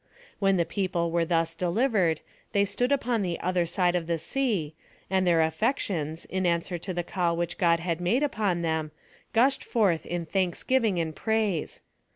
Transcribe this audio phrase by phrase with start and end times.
[0.39, 2.21] When the people were thus delivered,
[2.53, 4.73] they stood upon the other side of the sea,
[5.11, 8.89] and their affections, in answer to the call which God had made upon them,
[9.31, 11.81] gushed forth in thanksgiving and praise.